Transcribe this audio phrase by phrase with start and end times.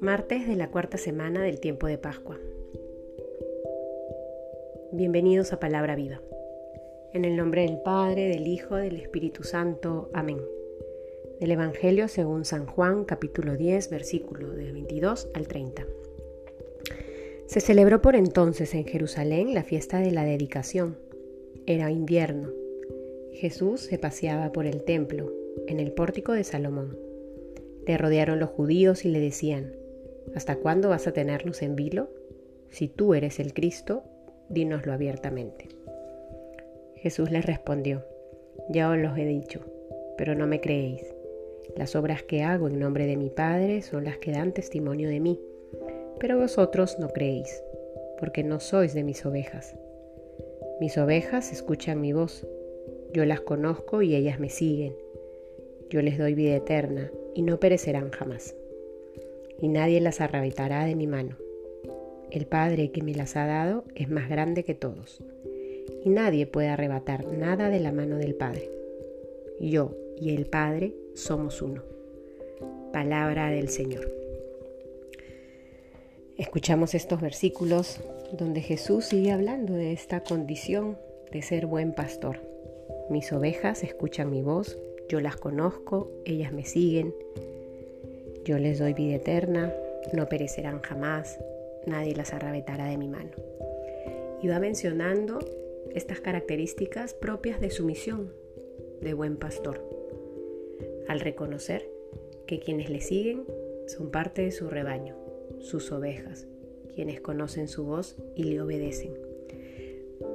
[0.00, 2.38] Martes de la cuarta semana del tiempo de Pascua.
[4.92, 6.20] Bienvenidos a Palabra Viva.
[7.12, 10.10] En el nombre del Padre, del Hijo, del Espíritu Santo.
[10.12, 10.40] Amén.
[11.40, 15.86] Del Evangelio según San Juan, capítulo 10, versículo de 22 al 30.
[17.46, 21.09] Se celebró por entonces en Jerusalén la fiesta de la dedicación.
[21.66, 22.50] Era invierno.
[23.32, 25.32] Jesús se paseaba por el templo,
[25.66, 26.98] en el pórtico de Salomón.
[27.86, 29.72] Le rodearon los judíos y le decían,
[30.34, 32.08] ¿Hasta cuándo vas a tenernos en vilo?
[32.70, 34.04] Si tú eres el Cristo,
[34.48, 35.68] dínoslo abiertamente.
[36.96, 38.04] Jesús les respondió,
[38.68, 39.60] ya os los he dicho,
[40.16, 41.02] pero no me creéis.
[41.76, 45.20] Las obras que hago en nombre de mi Padre son las que dan testimonio de
[45.20, 45.40] mí,
[46.18, 47.62] pero vosotros no creéis,
[48.18, 49.74] porque no sois de mis ovejas.
[50.80, 52.46] Mis ovejas escuchan mi voz,
[53.12, 54.94] yo las conozco y ellas me siguen.
[55.90, 58.54] Yo les doy vida eterna y no perecerán jamás
[59.60, 61.36] y nadie las arrebatará de mi mano.
[62.30, 65.22] El Padre que me las ha dado es más grande que todos,
[66.04, 68.70] y nadie puede arrebatar nada de la mano del Padre.
[69.60, 71.82] Yo y el Padre somos uno.
[72.92, 74.19] Palabra del Señor.
[76.40, 78.00] Escuchamos estos versículos
[78.32, 80.96] donde Jesús sigue hablando de esta condición
[81.30, 82.40] de ser buen pastor.
[83.10, 87.14] Mis ovejas escuchan mi voz, yo las conozco, ellas me siguen,
[88.42, 89.70] yo les doy vida eterna,
[90.14, 91.38] no perecerán jamás,
[91.86, 93.32] nadie las arrebatará de mi mano.
[94.42, 95.40] Y va mencionando
[95.94, 98.32] estas características propias de su misión
[99.02, 99.86] de buen pastor,
[101.06, 101.86] al reconocer
[102.46, 103.44] que quienes le siguen
[103.86, 105.19] son parte de su rebaño,
[105.60, 106.46] sus ovejas,
[106.94, 109.12] quienes conocen su voz y le obedecen.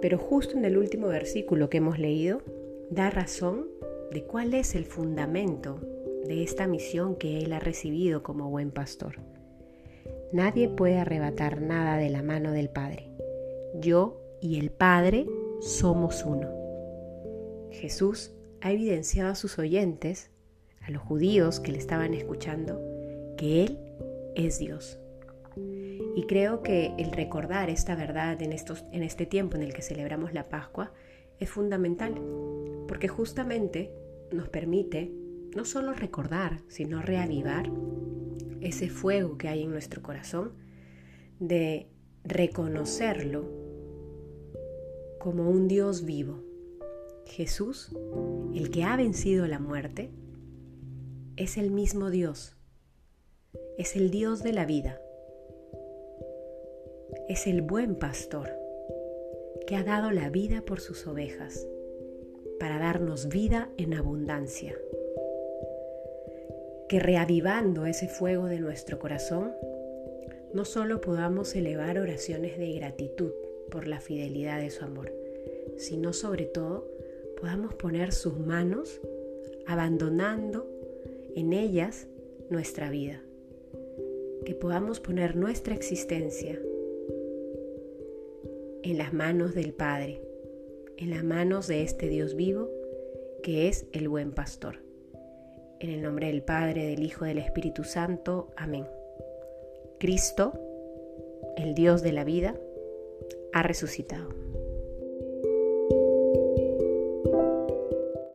[0.00, 2.42] Pero justo en el último versículo que hemos leído,
[2.90, 3.66] da razón
[4.12, 5.80] de cuál es el fundamento
[6.26, 9.16] de esta misión que Él ha recibido como buen pastor.
[10.32, 13.10] Nadie puede arrebatar nada de la mano del Padre.
[13.74, 15.26] Yo y el Padre
[15.60, 16.48] somos uno.
[17.70, 20.30] Jesús ha evidenciado a sus oyentes,
[20.80, 22.80] a los judíos que le estaban escuchando,
[23.36, 23.78] que Él
[24.34, 24.98] es Dios.
[26.16, 29.82] Y creo que el recordar esta verdad en, estos, en este tiempo en el que
[29.82, 30.92] celebramos la Pascua
[31.38, 32.14] es fundamental,
[32.88, 33.92] porque justamente
[34.32, 35.12] nos permite
[35.54, 37.70] no solo recordar, sino reavivar
[38.60, 40.52] ese fuego que hay en nuestro corazón
[41.38, 41.88] de
[42.24, 43.48] reconocerlo
[45.18, 46.42] como un Dios vivo.
[47.26, 47.94] Jesús,
[48.54, 50.10] el que ha vencido la muerte,
[51.36, 52.56] es el mismo Dios,
[53.76, 55.00] es el Dios de la vida,
[57.28, 58.48] es el buen pastor
[59.66, 61.66] que ha dado la vida por sus ovejas
[62.58, 64.74] para darnos vida en abundancia.
[66.88, 69.52] Que reavivando ese fuego de nuestro corazón,
[70.54, 73.32] no solo podamos elevar oraciones de gratitud
[73.70, 75.12] por la fidelidad de su amor,
[75.76, 76.88] sino sobre todo
[77.38, 79.02] podamos poner sus manos
[79.66, 80.66] abandonando
[81.36, 82.06] en ellas
[82.48, 83.20] nuestra vida,
[84.46, 86.58] que podamos poner nuestra existencia
[88.82, 90.22] en las manos del Padre,
[90.96, 92.68] en las manos de este Dios vivo
[93.42, 94.82] que es el buen pastor.
[95.80, 98.52] En el nombre del Padre, del Hijo, del Espíritu Santo.
[98.56, 98.86] Amén.
[100.00, 100.60] Cristo,
[101.56, 102.54] el Dios de la vida,
[103.52, 104.47] ha resucitado.